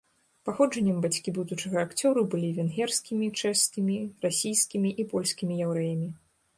Паходжаннем 0.47 0.97
бацькі 1.05 1.33
будучага 1.35 1.77
акцёру 1.89 2.25
былі 2.33 2.49
венгерскімі, 2.61 3.31
чэшскімі, 3.41 4.01
расійскімі 4.27 4.89
і 5.01 5.11
польскімі 5.17 5.65
яўрэямі. 5.69 6.15